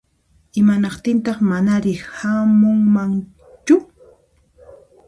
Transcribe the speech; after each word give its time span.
Imanaqtintaq 0.59 1.37
manari 1.49 1.93
hamunmanchu? 2.15 3.75